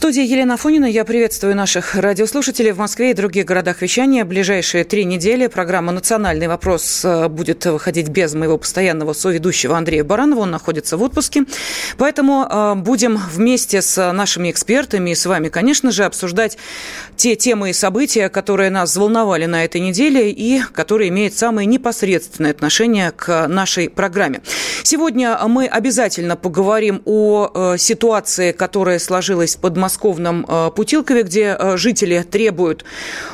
[0.00, 0.86] студии Елена Фонина.
[0.86, 4.24] Я приветствую наших радиослушателей в Москве и других городах вещания.
[4.24, 10.40] Ближайшие три недели программа «Национальный вопрос» э, будет выходить без моего постоянного соведущего Андрея Баранова.
[10.40, 11.44] Он находится в отпуске.
[11.98, 16.56] Поэтому э, будем вместе с нашими экспертами и с вами, конечно же, обсуждать
[17.16, 22.52] те темы и события, которые нас взволновали на этой неделе и которые имеют самое непосредственное
[22.52, 24.40] отношение к нашей программе.
[24.82, 31.56] Сегодня мы обязательно поговорим о э, ситуации, которая сложилась под Москвой подмосковном э, Путилкове, где
[31.58, 32.84] э, жители требуют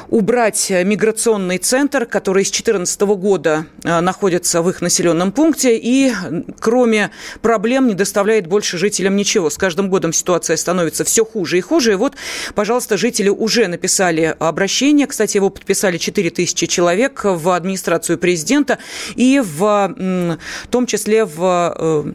[0.08, 6.12] убрать миграционный центр, который с 2014 года э, находится в их населенном пункте и,
[6.60, 7.10] кроме
[7.42, 9.50] проблем, не доставляет больше жителям ничего.
[9.50, 11.92] С каждым годом ситуация становится все хуже и хуже.
[11.92, 12.14] И вот,
[12.54, 15.06] пожалуйста, жители уже написали обращение.
[15.06, 18.78] Кстати, его подписали 4 тысячи человек в администрацию президента
[19.16, 22.14] и в, в том числе в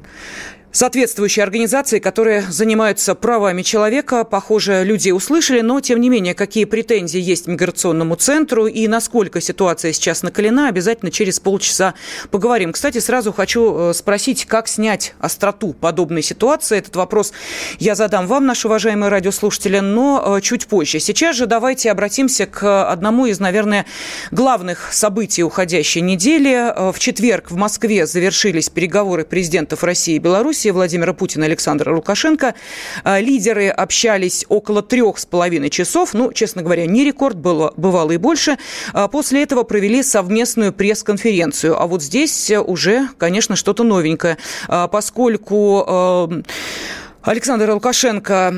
[0.72, 4.24] соответствующие организации, которые занимаются правами человека.
[4.24, 9.92] Похоже, люди услышали, но, тем не менее, какие претензии есть миграционному центру и насколько ситуация
[9.92, 11.94] сейчас накалена, обязательно через полчаса
[12.30, 12.72] поговорим.
[12.72, 16.78] Кстати, сразу хочу э, спросить, как снять остроту подобной ситуации.
[16.78, 17.34] Этот вопрос
[17.80, 21.00] я задам вам, наши уважаемые радиослушатели, но э, чуть позже.
[21.00, 23.86] Сейчас же давайте обратимся к одному из, наверное,
[24.32, 26.54] главных событий уходящей недели.
[26.54, 31.48] Э, в четверг в Москве завершились переговоры президентов России и Беларуси Беларуси Владимира Путина и
[31.48, 32.54] Александра Лукашенко.
[33.04, 36.14] А, лидеры общались около трех с половиной часов.
[36.14, 38.58] Ну, честно говоря, не рекорд, было, бывало и больше.
[38.94, 41.82] А, после этого провели совместную пресс-конференцию.
[41.82, 46.44] А вот здесь уже, конечно, что-то новенькое, а, поскольку
[47.24, 48.52] Александр Лукашенко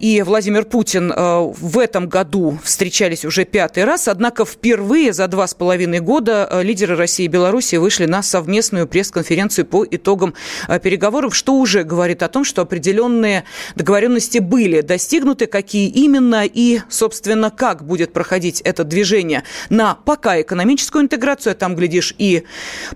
[0.00, 5.46] и Владимир Путин э, в этом году встречались уже пятый раз, однако впервые за два
[5.46, 10.34] с половиной года э, лидеры России и Беларуси вышли на совместную пресс-конференцию по итогам
[10.66, 13.44] э, переговоров, что уже говорит о том, что определенные
[13.76, 21.04] договоренности были достигнуты, какие именно и, собственно, как будет проходить это движение на пока экономическую
[21.04, 22.42] интеграцию, а там, глядишь, и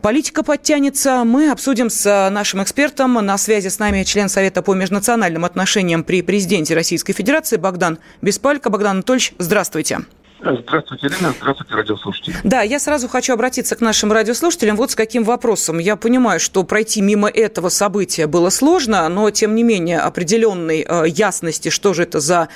[0.01, 1.23] политика подтянется.
[1.23, 3.15] Мы обсудим с нашим экспертом.
[3.25, 7.99] На связи с нами член Совета по межнациональному национальным отношениям при президенте Российской Федерации Богдан
[8.23, 8.71] Беспалько.
[8.71, 10.01] Богдан Анатольевич, здравствуйте.
[10.43, 11.33] Здравствуйте, Елена.
[11.41, 12.35] Здравствуйте, радиослушатели.
[12.43, 15.79] Да, я сразу хочу обратиться к нашим радиослушателям вот с каким вопросом.
[15.79, 21.05] Я понимаю, что пройти мимо этого события было сложно, но, тем не менее, определенной э,
[21.07, 22.49] ясности, что же это за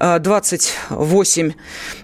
[0.00, 1.52] 28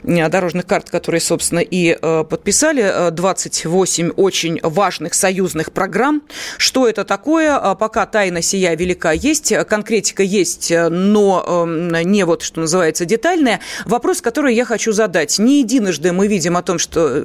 [0.03, 6.22] э, дорожных карт, которые, собственно, и э, подписали, 28 очень важных союзных программ.
[6.59, 7.59] Что это такое?
[7.77, 13.61] Пока тайна сия велика есть, конкретика есть, но не вот, что называется, детальная.
[13.87, 17.24] Вопрос, который я хочу задать сказать, не единожды мы видим о том, что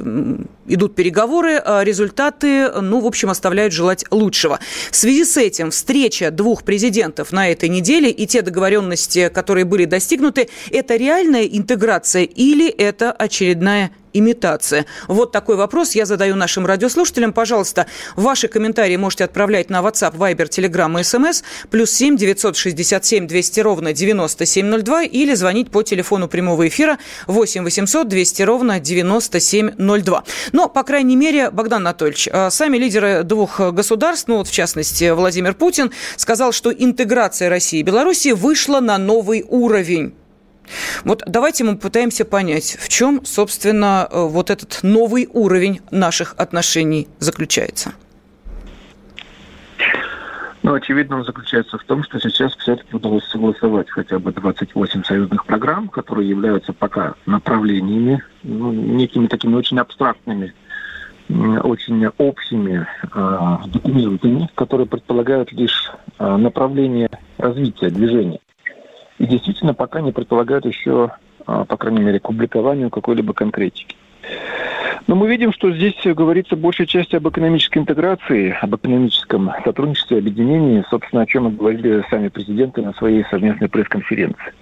[0.67, 4.59] идут переговоры, а результаты, ну, в общем, оставляют желать лучшего.
[4.91, 9.85] В связи с этим встреча двух президентов на этой неделе и те договоренности, которые были
[9.85, 14.86] достигнуты, это реальная интеграция или это очередная имитация?
[15.08, 17.34] Вот такой вопрос я задаю нашим радиослушателям.
[17.34, 21.44] Пожалуйста, ваши комментарии можете отправлять на WhatsApp, Viber, Telegram и SMS.
[21.70, 28.42] Плюс 7 967 200 ровно 9702 или звонить по телефону прямого эфира 8 800 200
[28.44, 30.24] ровно 9702.
[30.52, 35.12] Но, по крайней мере, Богдан Анатольевич, а, сами лидеры двух государств, ну вот в частности
[35.12, 40.14] Владимир Путин, сказал, что интеграция России и Беларуси вышла на новый уровень.
[41.03, 47.08] Вот давайте мы пытаемся понять, в чем, собственно, э, вот этот новый уровень наших отношений
[47.20, 47.94] заключается.
[50.64, 55.46] Ну, очевидно, он заключается в том, что сейчас все-таки удалось согласовать хотя бы 28 союзных
[55.46, 60.56] программ, которые являются пока направлениями, ну, некими такими очень абстрактными,
[61.30, 68.40] очень общими э, документами, которые предполагают лишь э, направление развития движения
[69.17, 71.12] и действительно пока не предполагают еще,
[71.46, 73.96] а, по крайней мере, к публикованию какой-либо конкретики.
[75.08, 80.84] Но мы видим, что здесь говорится большей части об экономической интеграции, об экономическом сотрудничестве, объединении,
[80.90, 84.53] собственно, о чем и говорили сами президенты на своей совместной пресс-конференции.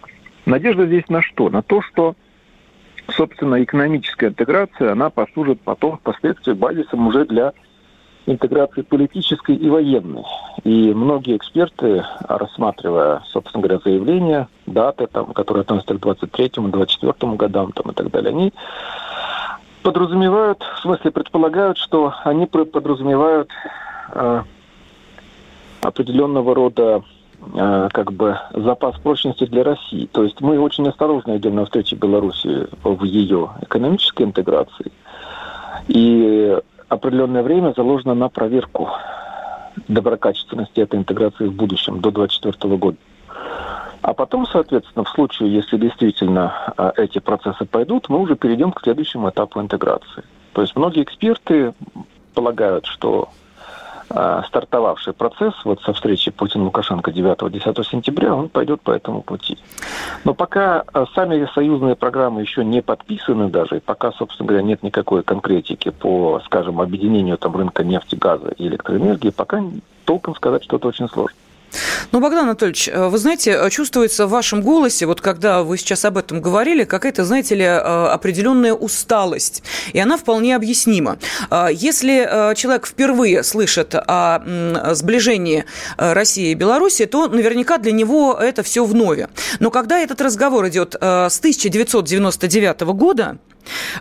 [0.46, 1.50] Надежда здесь на что?
[1.50, 2.16] На то, что,
[3.08, 7.54] собственно, экономическая интеграция, она послужит потом, впоследствии, базисом уже для
[8.26, 10.24] интеграции политической и военной.
[10.64, 17.72] И многие эксперты, рассматривая, собственно говоря, заявления, даты, там, которые относятся к 23-му, 24-му годам
[17.72, 18.54] там, и так далее, они
[19.84, 23.50] Подразумевают, в смысле предполагают, что они подразумевают
[24.14, 24.44] э,
[25.82, 27.04] определенного рода
[27.54, 30.08] э, как бы запас прочности для России.
[30.10, 34.90] То есть мы очень осторожно идем навстречу Беларуси в ее экономической интеграции.
[35.90, 36.58] И
[36.90, 38.90] определенное время заложено на проверку
[39.88, 42.98] доброкачественности этой интеграции в будущем, до 2024 года.
[44.02, 48.82] А потом, соответственно, в случае, если действительно а, эти процессы пойдут, мы уже перейдем к
[48.82, 50.24] следующему этапу интеграции.
[50.52, 51.74] То есть многие эксперты
[52.34, 53.30] полагают, что
[54.10, 59.58] стартовавший процесс вот со встречи Путин-Лукашенко 9-10 сентября, он пойдет по этому пути.
[60.24, 64.84] Но пока э, сами союзные программы еще не подписаны даже, и пока, собственно говоря, нет
[64.84, 69.64] никакой конкретики по, скажем, объединению там рынка нефти, газа и электроэнергии, пока
[70.06, 71.38] толком сказать что-то очень сложно.
[72.12, 76.06] Ну, Богдан Анатольевич, э, вы знаете, э, чувствуется в вашем голосе, вот когда вы сейчас
[76.06, 79.64] об этом говорили, какая-то, знаете ли, э, определенная усталость.
[79.94, 81.18] И она вполне объяснима.
[81.72, 84.42] Если человек впервые слышит о
[84.94, 85.66] сближении
[85.98, 89.20] России и Беларуси, то наверняка для него это все вновь.
[89.60, 93.38] Но когда этот разговор идет с 1999 года,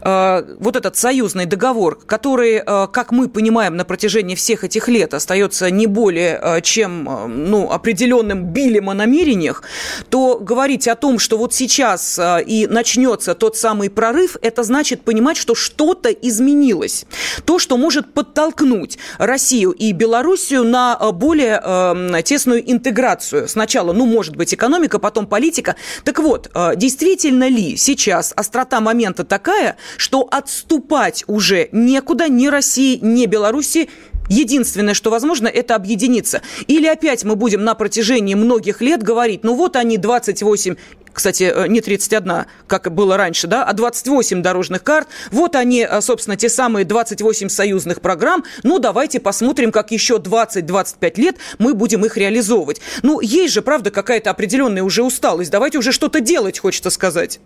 [0.02, 5.70] вот этот союзный договор, который, э, как мы понимаем, на протяжении всех этих лет остается
[5.70, 9.62] не более э, чем ну, определенным билем о намерениях,
[10.08, 15.36] то говорить о том, что вот сейчас и начнется тот самый прорыв, это значит понимать,
[15.36, 17.06] что что-то изменилось.
[17.44, 23.48] То, что может подтолкнуть Россию и Белоруссию на более э, тесную интеграцию.
[23.48, 25.76] Сначала, ну, может быть, экономика, потом политика.
[26.04, 32.98] Так вот, действительно ли сейчас острота момента такая, такая, что отступать уже некуда ни России,
[33.00, 33.88] ни Беларуси
[34.28, 36.42] Единственное, что возможно, это объединиться.
[36.68, 40.76] Или опять мы будем на протяжении многих лет говорить, ну вот они 28
[41.12, 45.08] кстати, э, не 31, как было раньше, да, а 28 дорожных карт.
[45.30, 48.44] Вот они, э, собственно, те самые 28 союзных программ.
[48.62, 52.80] Ну, давайте посмотрим, как еще 20-25 лет мы будем их реализовывать.
[53.02, 55.50] Ну, есть же, правда, какая-то определенная уже усталость.
[55.50, 57.40] Давайте уже что-то делать, хочется сказать.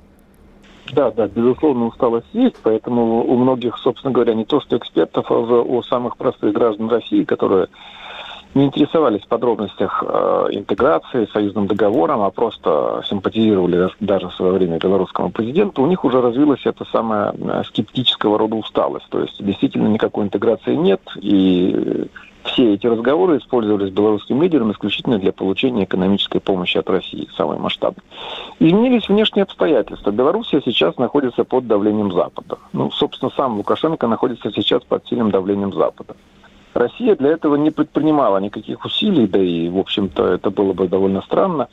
[0.92, 5.38] Да, да, безусловно, усталость есть, поэтому у многих, собственно говоря, не то что экспертов, а
[5.38, 7.68] уже у самых простых граждан России, которые
[8.54, 14.78] не интересовались в подробностях э, интеграции, союзным договором, а просто симпатизировали даже в свое время
[14.78, 19.06] белорусскому президенту, у них уже развилась эта самая э, скептического рода усталость.
[19.10, 22.08] То есть действительно никакой интеграции нет, и
[22.46, 28.02] все эти разговоры использовались белорусским лидером исключительно для получения экономической помощи от России, самой масштабной.
[28.58, 30.10] Изменились внешние обстоятельства.
[30.10, 32.58] Белоруссия сейчас находится под давлением Запада.
[32.72, 36.16] Ну, собственно, сам Лукашенко находится сейчас под сильным давлением Запада.
[36.74, 41.22] Россия для этого не предпринимала никаких усилий, да и, в общем-то, это было бы довольно
[41.22, 41.68] странно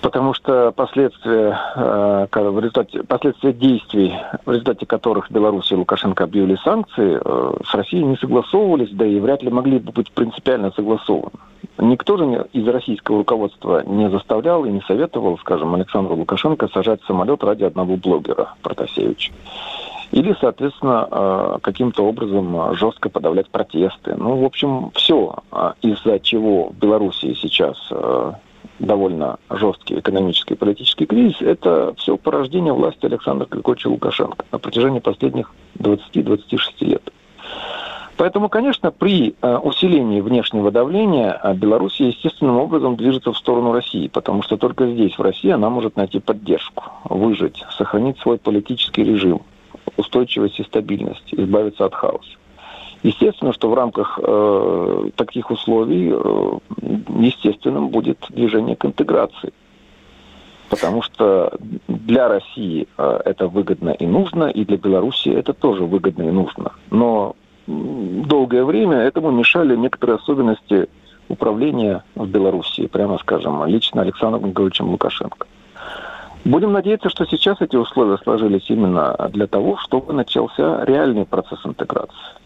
[0.00, 4.14] потому что последствия, э, в результате, последствия действий,
[4.44, 9.18] в результате которых Беларусь и Лукашенко объявили санкции, э, с Россией не согласовывались, да и
[9.18, 11.32] вряд ли могли бы быть принципиально согласованы.
[11.78, 17.42] Никто же из российского руководства не заставлял и не советовал, скажем, Александру Лукашенко сажать самолет
[17.44, 19.32] ради одного блогера, Протасевича.
[20.12, 24.14] Или, соответственно, э, каким-то образом жестко подавлять протесты.
[24.16, 25.34] Ну, в общем, все,
[25.82, 27.76] из-за чего в Белоруссии сейчас
[28.78, 35.00] довольно жесткий экономический и политический кризис, это все порождение власти Александра Григорьевича Лукашенко на протяжении
[35.00, 37.12] последних 20-26 лет.
[38.16, 44.08] Поэтому, конечно, при э, усилении внешнего давления э, Беларусь естественным образом движется в сторону России,
[44.08, 49.42] потому что только здесь, в России, она может найти поддержку, выжить, сохранить свой политический режим,
[49.98, 52.38] устойчивость и стабильность, избавиться от хаоса.
[53.02, 56.58] Естественно, что в рамках э, таких условий э,
[57.18, 59.52] естественным будет движение к интеграции.
[60.68, 61.52] Потому что
[61.86, 66.72] для России э, это выгодно и нужно, и для Беларуси это тоже выгодно и нужно.
[66.90, 67.36] Но
[67.66, 70.88] долгое время этому мешали некоторые особенности
[71.28, 75.46] управления в Беларуси, прямо скажем, лично Александром Григорьевичем Лукашенко.
[76.44, 82.36] Будем надеяться, что сейчас эти условия сложились именно для того, чтобы начался реальный процесс интеграции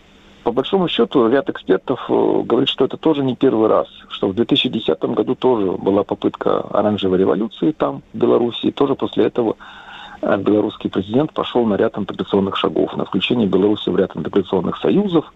[0.42, 4.34] по большому счету, ряд экспертов э, говорит, что это тоже не первый раз, что в
[4.34, 9.56] 2010 году тоже была попытка оранжевой революции там, в Беларуси, тоже после этого
[10.22, 15.30] э, белорусский президент пошел на ряд интеграционных шагов, на включение Беларуси в ряд интеграционных союзов,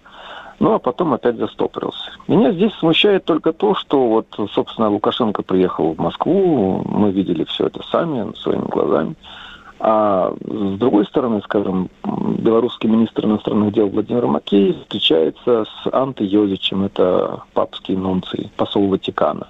[0.59, 2.13] ну а потом опять застопорился.
[2.27, 7.67] Меня здесь смущает только то, что вот, собственно, Лукашенко приехал в Москву, мы видели все
[7.67, 9.17] это сами, своими глазами.
[9.87, 11.91] А с другой стороны, скажем,
[12.39, 19.47] белорусский министр иностранных дел Владимир Макей встречается с Антой Йозичем, это папский нунций, посол Ватикана.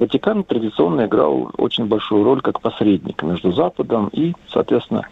[0.00, 5.06] Ватикан традиционно играл очень большую роль как посредник между Западом и, соответственно,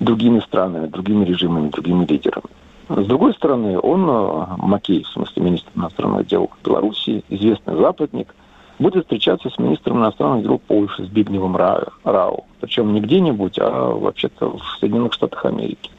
[0.00, 2.46] другими странами, другими режимами, другими лидерами.
[2.88, 8.34] С другой стороны, он, э, Макей, в смысле министр иностранных дел Беларуси, известный западник,
[8.82, 12.44] будет встречаться с министром иностранных дел Польши, с Бигневым Рау.
[12.60, 15.90] Причем не где-нибудь, а вообще-то в Соединенных Штатах Америки.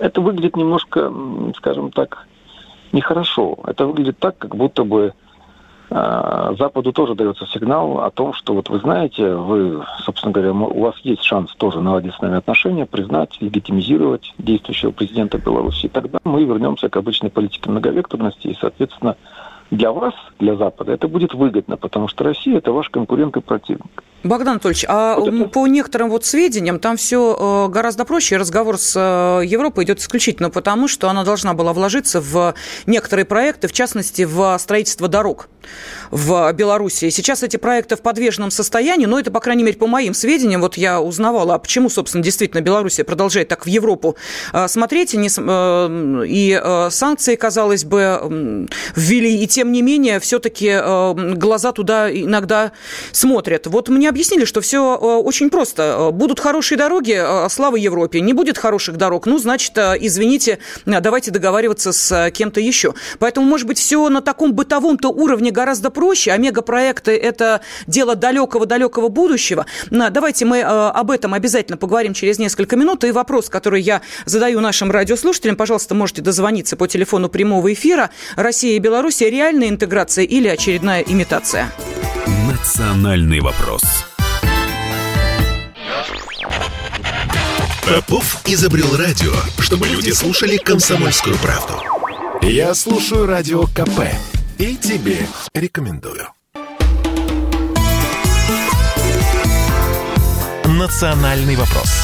[0.00, 1.12] Это выглядит немножко,
[1.56, 2.26] скажем так,
[2.92, 3.58] нехорошо.
[3.66, 5.12] Это выглядит так, как будто бы
[5.90, 10.80] э, Западу тоже дается сигнал о том, что вот вы знаете, вы, собственно говоря, у
[10.80, 15.88] вас есть шанс тоже наладить с нами отношения, признать, легитимизировать действующего президента Беларуси.
[15.88, 19.16] Тогда мы вернемся к обычной политике многовекторности и, соответственно,
[19.70, 24.02] для вас, для Запада, это будет выгодно, потому что Россия– это ваш конкурент и противник.
[24.24, 25.44] Богдан Анатольевич, а вот это...
[25.50, 28.38] по некоторым вот сведениям там все э, гораздо проще.
[28.38, 32.54] Разговор с э, Европой идет исключительно потому, что она должна была вложиться в
[32.86, 35.48] некоторые проекты, в частности, в строительство дорог
[36.10, 37.10] в Беларуси.
[37.10, 40.76] Сейчас эти проекты в подвешенном состоянии, но это, по крайней мере, по моим сведениям, вот
[40.76, 44.16] я узнавала, а почему, собственно, действительно Беларусь продолжает так в Европу
[44.52, 50.74] э, смотреть, и санкции, казалось бы, ввели, и тем не менее, все-таки
[51.36, 52.72] глаза туда иногда
[53.12, 53.66] смотрят.
[53.66, 56.10] Вот мне объяснили, что все э, очень просто.
[56.12, 58.20] Будут хорошие дороги, э, слава Европе.
[58.20, 62.94] Не будет хороших дорог, ну, значит, э, извините, давайте договариваться с кем-то еще.
[63.18, 69.08] Поэтому, может быть, все на таком бытовом-то уровне гораздо проще, а мегапроекты– это дело далекого-далекого
[69.08, 69.66] будущего.
[69.90, 73.02] Давайте мы об этом обязательно поговорим через несколько минут.
[73.02, 78.10] И вопрос, который я задаю нашим радиослушателям, пожалуйста, можете дозвониться по телефону прямого эфира.
[78.36, 81.72] Россия и Беларусь– реальная интеграция или очередная имитация?
[82.26, 83.82] Национальный вопрос.
[87.86, 91.74] Попов изобрел радио, чтобы люди слушали комсомольскую правду.
[92.40, 94.08] Я слушаю радио КП
[94.58, 96.28] и тебе рекомендую.
[100.64, 102.03] Национальный вопрос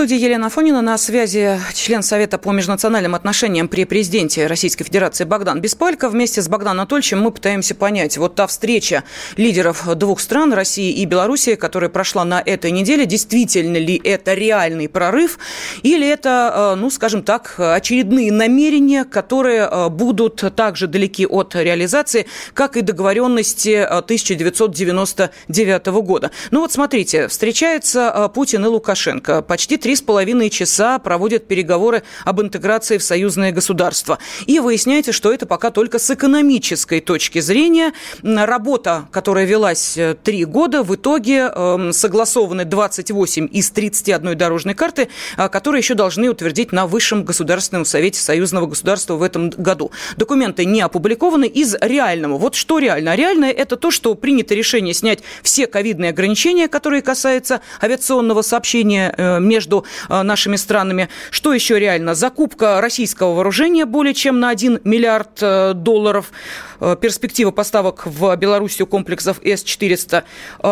[0.00, 0.80] студии Елена Фонина.
[0.80, 6.08] На связи член Совета по межнациональным отношениям при президенте Российской Федерации Богдан Беспалько.
[6.08, 9.04] Вместе с Богданом Анатольевичем мы пытаемся понять, вот та встреча
[9.36, 14.88] лидеров двух стран, России и Белоруссии, которая прошла на этой неделе, действительно ли это реальный
[14.88, 15.38] прорыв
[15.82, 22.24] или это, э, ну, скажем так, очередные намерения, которые э, будут также далеки от реализации,
[22.54, 26.30] как и договоренности 1999 года.
[26.50, 29.42] Ну вот смотрите, встречаются э, Путин и Лукашенко.
[29.42, 34.20] Почти три три с половиной часа проводят переговоры об интеграции в союзное государство.
[34.46, 37.92] И выясняется, что это пока только с экономической точки зрения.
[38.22, 45.08] Работа, которая велась э, три года, в итоге э, согласованы 28 из 31 дорожной карты,
[45.36, 49.90] э, которые еще должны утвердить на Высшем Государственном Совете Союзного государства в этом году.
[50.16, 52.38] Документы не опубликованы из реального.
[52.38, 53.16] Вот что реально?
[53.16, 59.40] Реальное– это то, что принято решение снять все ковидные ограничения, которые касаются авиационного сообщения э,
[59.70, 61.08] между Э, нашими странами.
[61.30, 62.14] Что еще реально?
[62.14, 66.32] Закупка российского вооружения более чем на 1 миллиард э, долларов.
[66.80, 70.22] Э, перспектива поставок в Белоруссию комплексов С-400.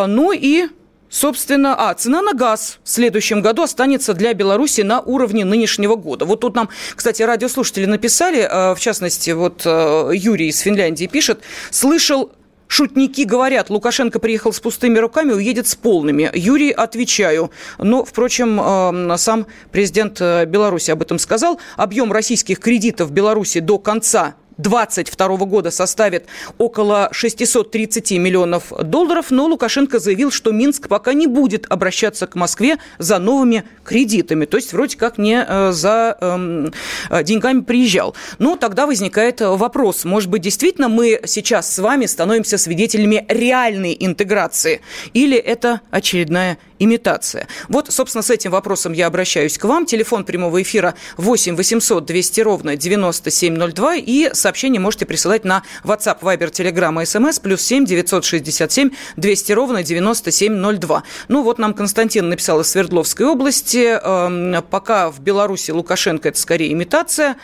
[0.07, 0.69] Ну и
[1.11, 6.27] Собственно, а, цена на газ в следующем году останется для Беларуси на уровне нынешнего года.
[6.27, 11.41] Вот тут нам, кстати, радиослушатели написали, в частности, вот Юрий из Финляндии пишет,
[11.71, 12.31] слышал
[12.69, 16.31] Шутники говорят, Лукашенко приехал с пустыми руками, уедет с полными.
[16.35, 17.51] Юрий, отвечаю.
[17.79, 21.59] Но, впрочем, э, сам президент э, Беларуси об этом сказал.
[21.77, 26.27] Объем российских кредитов в Беларуси до конца 2022 года составит
[26.59, 32.79] около 630 миллионов долларов, но Лукашенко заявил, что Минск пока не будет обращаться к Москве
[32.99, 34.45] за новыми кредитами.
[34.45, 36.73] То есть вроде как не э, за эм,
[37.11, 38.15] э, деньгами приезжал.
[38.39, 44.81] Но тогда возникает вопрос, может быть, действительно мы сейчас с вами становимся свидетелями реальной интеграции
[45.15, 47.47] или это очередная имитация?
[47.69, 49.87] Вот, собственно, с этим вопросом я обращаюсь к вам.
[49.87, 54.31] Телефон прямого эфира 8 800 200 ровно 9702 и,
[54.79, 61.03] можете присылать на WhatsApp, Viber, Telegram и SMS плюс 7 967 200 ровно 9702.
[61.29, 63.99] Ну вот нам Константин написал из Свердловской области.
[64.03, 67.37] Э, пока в Беларуси Лукашенко это скорее имитация.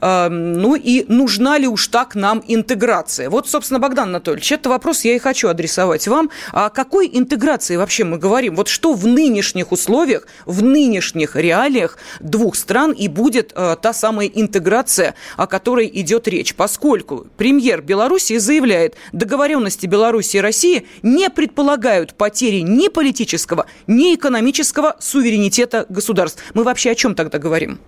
[0.00, 3.30] Э, ну и нужна ли уж так нам интеграция?
[3.30, 6.30] Вот, собственно, Богдан Анатольевич, это вопрос я и хочу адресовать вам.
[6.52, 8.56] О какой интеграции вообще мы говорим?
[8.56, 14.26] Вот что в нынешних условиях, в нынешних реалиях двух стран и будет э, та самая
[14.26, 16.51] интеграция, о которой идет речь?
[16.56, 24.96] Поскольку премьер Беларуси заявляет, договоренности Беларуси и России не предполагают потери ни политического, ни экономического
[24.98, 26.42] суверенитета государств.
[26.54, 27.78] Мы вообще о чем тогда говорим?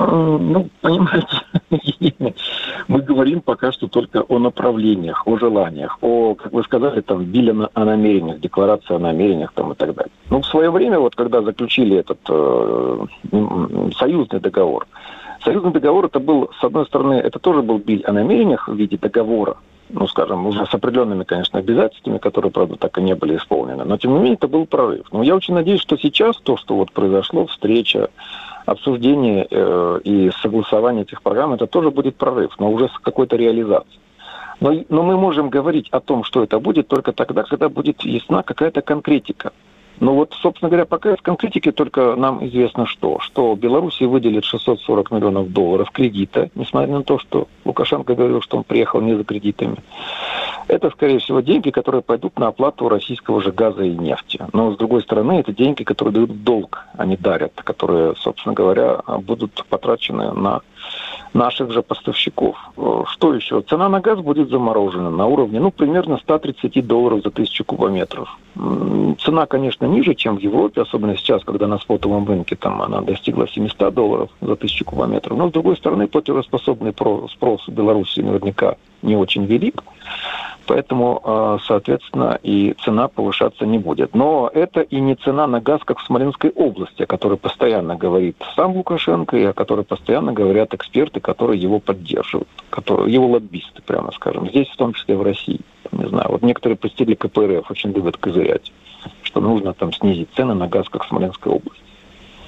[0.00, 1.42] Ну, понимаете,
[2.88, 7.68] мы говорим пока что только о направлениях, о желаниях, о, как вы сказали, там, биле
[7.74, 10.12] о намерениях, декларация о намерениях там, и так далее.
[10.30, 13.06] Ну, в свое время, вот когда заключили этот э,
[13.98, 14.86] союзный договор,
[15.42, 18.96] союзный договор это был, с одной стороны, это тоже был биль о намерениях в виде
[18.96, 19.56] договора,
[19.88, 23.84] ну, скажем, уже с определенными, конечно, обязательствами, которые, правда, так и не были исполнены.
[23.84, 25.06] Но, тем не менее, это был прорыв.
[25.12, 28.10] Но я очень надеюсь, что сейчас то, что вот произошло, встреча,
[28.66, 34.00] обсуждение э, и согласование этих программ, это тоже будет прорыв, но уже с какой-то реализацией.
[34.60, 38.42] Но, но мы можем говорить о том, что это будет только тогда, когда будет ясна
[38.42, 39.52] какая-то конкретика.
[40.00, 43.18] Ну вот, собственно говоря, пока из конкретики только нам известно что.
[43.20, 48.64] Что Беларуси выделит 640 миллионов долларов кредита, несмотря на то, что Лукашенко говорил, что он
[48.64, 49.76] приехал не за кредитами.
[50.68, 54.40] Это, скорее всего, деньги, которые пойдут на оплату российского же газа и нефти.
[54.52, 58.54] Но, с другой стороны, это деньги, которые дают в долг, а не дарят, которые, собственно
[58.54, 60.60] говоря, будут потрачены на
[61.34, 62.56] наших же поставщиков.
[63.06, 63.60] Что еще?
[63.62, 68.38] Цена на газ будет заморожена на уровне, ну, примерно 130 долларов за тысячу кубометров.
[68.54, 73.48] Цена, конечно, ниже, чем в Европе, особенно сейчас, когда на спотовом рынке там она достигла
[73.48, 75.38] 700 долларов за тысячу кубометров.
[75.38, 79.82] Но, с другой стороны, платежеспособный спрос в Беларуси наверняка не очень велик
[80.70, 84.14] поэтому, а, соответственно, и цена повышаться не будет.
[84.14, 88.36] Но это и не цена на газ, как в Смоленской области, о которой постоянно говорит
[88.54, 94.12] сам Лукашенко и о которой постоянно говорят эксперты, которые его поддерживают, которые, его лоббисты, прямо
[94.12, 94.48] скажем.
[94.48, 95.58] Здесь, в том числе в России.
[95.92, 98.72] Не знаю, вот некоторые представители КПРФ очень любят козырять,
[99.22, 101.82] что нужно там снизить цены на газ, как в Смоленской области.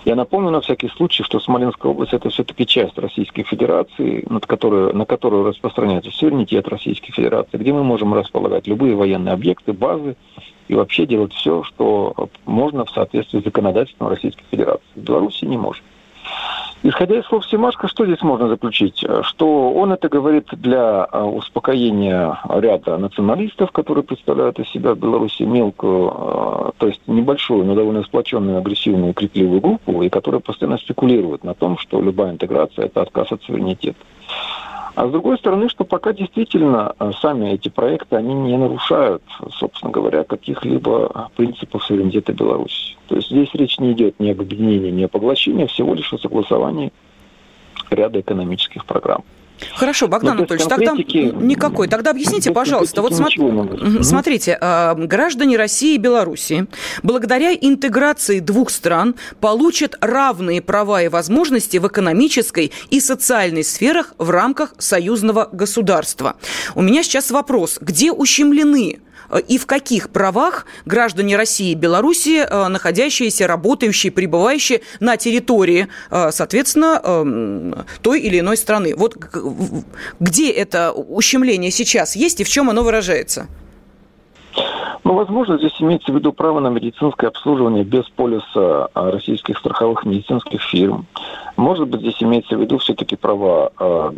[0.04, 4.92] Я напомню на всякий случай, что Смоленская область это все-таки часть Российской Федерации, над которой,
[4.92, 10.16] на которую распространяется суверенитет Российской Федерации, где мы можем располагать любые военные объекты, базы
[10.66, 14.82] и вообще делать все, что можно в соответствии с законодательством Российской Федерации.
[14.96, 15.84] В Беларуси не можем.
[16.84, 19.04] Исходя из слов Семашко, что здесь можно заключить?
[19.22, 25.44] Что он это говорит для а, успокоения ряда националистов, которые представляют из себя в Беларуси
[25.44, 31.44] мелкую, а, то есть небольшую, но довольно сплоченную, агрессивную, крикливую группу, и которые постоянно спекулируют
[31.44, 33.98] на том, что любая интеграция– это отказ от суверенитета.
[34.94, 39.22] А с другой стороны, что пока действительно э, сами эти проекты, они не нарушают,
[39.58, 42.96] собственно говоря, каких-либо принципов суверенитета Беларуси.
[43.08, 46.12] То есть здесь речь не идет ни об объединении, ни о поглощении, а всего лишь
[46.12, 46.92] о согласовании
[47.90, 49.24] ряда экономических программ.
[49.74, 51.88] Хорошо, Богдан ну, Анатольевич, тогда никакой.
[51.88, 53.02] Тогда объясните, пожалуйста.
[53.02, 53.28] Вот смо...
[54.02, 56.66] смотрите, а, граждане России и Беларуси
[57.02, 64.30] благодаря интеграции двух стран получат равные права и возможности в экономической и социальной сферах в
[64.30, 66.36] рамках союзного государства.
[66.74, 69.00] У меня сейчас вопрос, где ущемлены
[69.48, 76.30] и в каких правах граждане России и Беларуси, э, находящиеся, работающие, пребывающие на территории, э,
[76.32, 78.94] соответственно, эм, той или иной страны.
[78.94, 79.16] Вот
[80.20, 83.48] где это ущемление сейчас есть и в чем оно выражается?
[85.12, 90.06] Ну, возможно, здесь имеется в виду право на медицинское обслуживание без полиса а, российских страховых
[90.06, 91.04] медицинских фирм.
[91.58, 93.70] Может быть, здесь имеется в виду все-таки права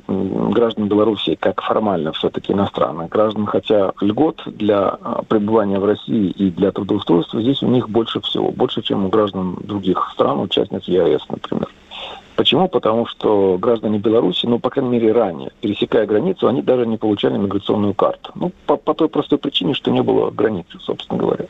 [0.06, 6.48] граждан Беларуси, как формально все-таки иностранных граждан, хотя льгот для э, пребывания в России и
[6.52, 11.22] для трудоустройства здесь у них больше всего, больше, чем у граждан других стран, участниц ЕАЭС,
[11.28, 11.68] например.
[12.36, 12.68] Почему?
[12.68, 17.38] Потому что граждане Беларуси, ну, по крайней мере, ранее, пересекая границу, они даже не получали
[17.38, 18.32] миграционную карту.
[18.34, 21.46] Ну, по, по той простой причине, что не было границы, собственно говоря.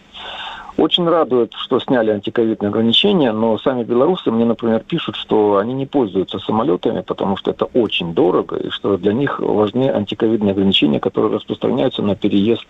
[0.77, 5.87] Очень радует, что сняли антиковидные ограничения, но сами белорусы мне, например, пишут, что они не
[5.87, 11.33] пользуются самолетами, потому что это очень дорого, и что для них важны антиковидные ограничения, которые
[11.33, 12.67] распространяются на переезд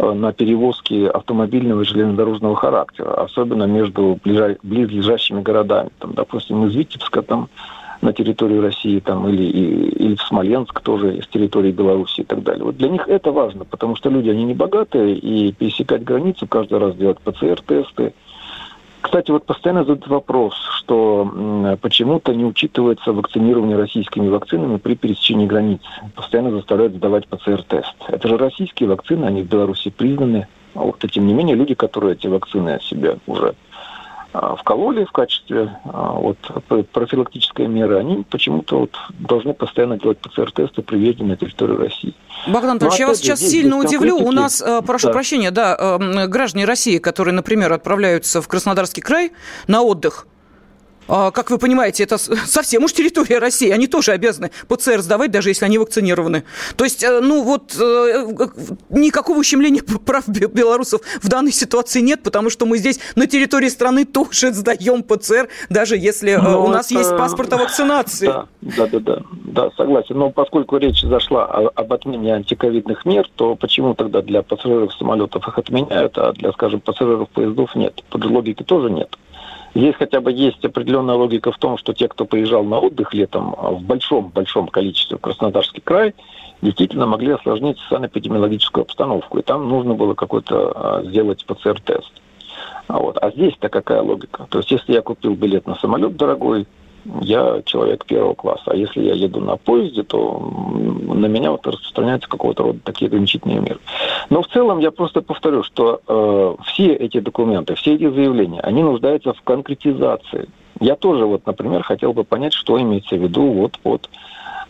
[0.00, 5.90] на перевозки автомобильного и железнодорожного характера, особенно между близлежащими городами.
[5.98, 7.48] Там, допустим, из Витебска там,
[8.00, 12.64] на территории России там, или, или в Смоленск тоже с территории Беларуси и так далее.
[12.64, 16.78] Вот для них это важно, потому что люди, они не богатые, и пересекать границу, каждый
[16.78, 18.14] раз делать ПЦР-тесты,
[19.00, 25.80] кстати, вот постоянно задают вопрос, что почему-то не учитывается вакцинирование российскими вакцинами при пересечении границ.
[26.14, 27.94] Постоянно заставляют сдавать ПЦР-тест.
[28.08, 30.48] Это же российские вакцины, они в Беларуси признаны.
[30.74, 33.54] А вот, тем не менее, люди, которые эти вакцины себе уже а,
[34.32, 36.38] вкололи в качестве а, вот,
[36.92, 42.14] профилактической меры, они почему-то вот должны постоянно делать ПЦР-тесты при въезде на территорию России.
[42.46, 44.16] Богдан Анатольевич, я вас сейчас сильно удивлю.
[44.16, 45.12] У нас, э, прошу да.
[45.12, 49.32] прощения, да, э, граждане России, которые, например, отправляются в Краснодарский край
[49.66, 50.39] на отдых, А,
[51.10, 53.70] как вы понимаете, это совсем уж территория России.
[53.70, 56.44] Они тоже обязаны ПЦР сдавать, даже если они вакцинированы.
[56.76, 58.26] То есть, э, ну вот, э,
[58.90, 64.04] никакого ущемления прав белорусов в данной ситуации нет, потому что мы здесь на территории страны
[64.04, 67.00] тоже сдаем ПЦР, даже если э, ну, у нас это...
[67.00, 68.26] есть паспорт о вакцинации.
[68.26, 70.16] Да, да, да, да, да, согласен.
[70.18, 75.58] Но поскольку речь зашла об отмене антиковидных мер, то почему тогда для пассажиров самолетов их
[75.58, 78.02] отменяют, а для, скажем, пассажиров поездов нет?
[78.10, 79.16] Под логики тоже нет.
[79.74, 83.54] Здесь хотя бы есть определенная логика в том, что те, кто приезжал на отдых летом
[83.56, 86.14] а, в большом-большом количестве в Краснодарский край,
[86.60, 89.38] действительно могли осложнить санэпидемиологическую обстановку.
[89.38, 92.12] И там нужно было какой-то а, сделать ПЦР-тест.
[92.88, 93.16] А, вот.
[93.22, 94.46] а здесь-то какая логика?
[94.50, 96.66] То есть если я купил билет на самолет дорогой,
[97.20, 98.64] я человек первого класса.
[98.66, 103.60] А если я еду на поезде, то на меня вот распространяются какого-то рода такие ограничительные
[103.60, 103.78] меры.
[104.28, 108.82] Но в целом я просто повторю, что э, все эти документы, все эти заявления, они
[108.82, 110.48] нуждаются в конкретизации.
[110.80, 114.08] Я тоже, вот, например, хотел бы понять, что имеется в виду вот под,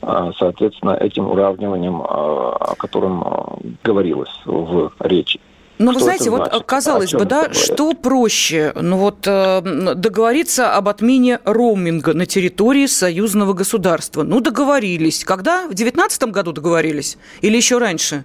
[0.02, 5.40] э, соответственно, этим уравниванием, э, о котором э, говорилось в речи.
[5.80, 8.72] Ну, вы знаете, вот казалось бы, да, что проще?
[8.74, 9.62] Ну вот э,
[9.94, 14.22] договориться об отмене роуминга на территории союзного государства.
[14.22, 15.24] Ну, договорились.
[15.24, 15.62] Когда?
[15.64, 17.16] В 2019 году договорились?
[17.40, 18.24] Или еще раньше?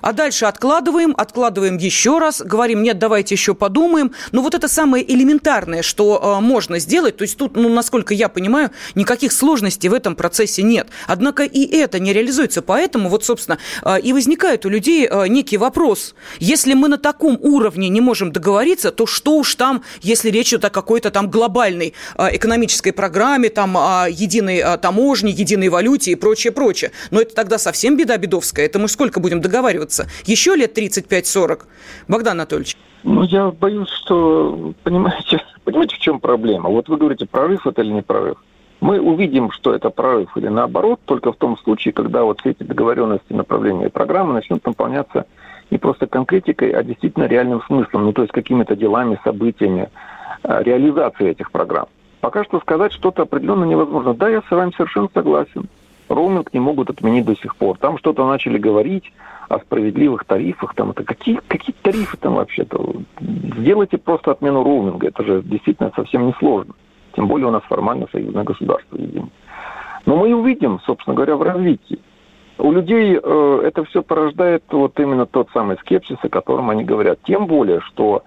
[0.00, 4.12] А дальше откладываем, откладываем еще раз, говорим, нет, давайте еще подумаем.
[4.32, 7.16] Но вот это самое элементарное, что э, можно сделать.
[7.16, 10.88] То есть тут, ну, насколько я понимаю, никаких сложностей в этом процессе нет.
[11.06, 12.62] Однако и это не реализуется.
[12.62, 16.14] Поэтому вот, собственно, э, и возникает у людей э, некий вопрос.
[16.38, 20.64] Если мы на таком уровне не можем договориться, то что уж там, если речь идет
[20.64, 26.14] о какой-то там глобальной э, экономической программе, там о единой э, таможне, единой валюте и
[26.14, 26.92] прочее, прочее.
[27.10, 28.66] Но это тогда совсем беда бедовская.
[28.66, 29.87] Это мы сколько будем договариваться?
[29.88, 30.06] Делаться?
[30.24, 31.62] Еще лет 35-40?
[32.06, 32.76] Богдан Анатольевич.
[33.04, 36.68] Ну, я боюсь, что, понимаете, понимаете, в чем проблема?
[36.68, 38.36] Вот вы говорите, прорыв это или не прорыв?
[38.80, 42.62] Мы увидим, что это прорыв или наоборот, только в том случае, когда вот все эти
[42.62, 45.26] договоренности, направления программы начнут наполняться
[45.70, 49.90] не просто конкретикой, а действительно реальным смыслом, ну то есть какими-то делами, событиями,
[50.44, 51.86] а, реализации этих программ.
[52.20, 54.14] Пока что сказать что-то определенно невозможно.
[54.14, 55.68] Да, я с вами совершенно согласен.
[56.08, 57.78] Роуминг не могут отменить до сих пор.
[57.78, 59.12] Там что-то начали говорить,
[59.48, 60.74] о справедливых тарифах.
[60.74, 62.96] Там это какие, какие тарифы там вообще-то?
[63.20, 65.08] Сделайте просто отмену роуминга.
[65.08, 66.74] Это же действительно совсем не сложно.
[67.14, 69.30] Тем более у нас формально союзное государство единое.
[70.06, 71.98] Но мы увидим, собственно говоря, в развитии.
[72.58, 77.20] У людей э, это все порождает вот именно тот самый скепсис, о котором они говорят.
[77.24, 78.22] Тем более, что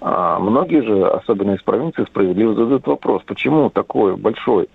[0.00, 4.68] э, многие же, особенно из провинции, справедливо задают вопрос, почему такой большой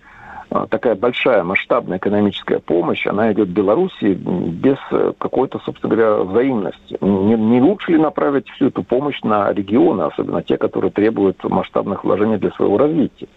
[0.66, 6.98] такая большая масштабная экономическая помощь, она идет Беларуси без э, какой-то, собственно говоря, взаимности.
[7.02, 12.04] Не, не лучше ли направить всю эту помощь на регионы, особенно те, которые требуют масштабных
[12.04, 13.28] вложений для своего развития?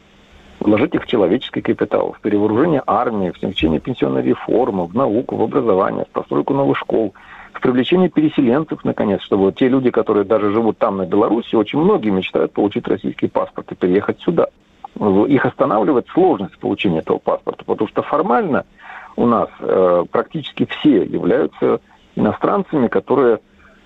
[0.61, 5.43] Вложить их в человеческий капитал, в перевооружение армии, в смягчение пенсионной реформы, в науку, в
[5.43, 7.15] образование, в постройку новых школ,
[7.53, 12.11] в привлечение переселенцев, наконец, чтобы те люди, которые даже живут там, на Беларуси, очень многие
[12.11, 14.49] мечтают получить российский паспорт и переехать сюда
[15.29, 18.65] их останавливает сложность получения этого паспорта, потому что формально
[19.17, 21.81] у нас э, практически все являются
[22.17, 23.41] иностранцами, которые,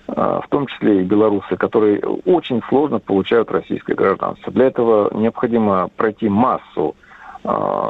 [0.07, 4.51] э, в том числе и белорусы, которые очень сложно получают российское гражданство.
[4.51, 6.95] Для этого необходимо пройти массу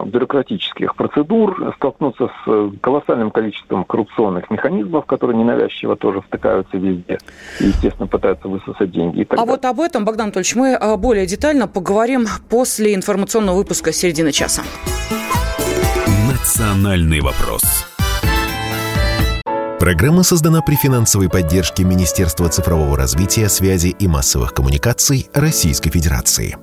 [0.05, 7.17] бюрократических процедур, столкнуться с колоссальным количеством коррупционных механизмов, которые ненавязчиво тоже втыкаются везде
[7.59, 9.25] и, естественно, пытаются высосать деньги.
[9.29, 9.51] а далее.
[9.51, 14.63] вот об этом, Богдан Анатольевич, мы а, более детально поговорим после информационного выпуска середины часа.
[16.29, 17.63] Национальный вопрос.
[19.79, 26.57] Программа создана при финансовой поддержке Министерства цифрового развития, связи и массовых коммуникаций Российской Федерации.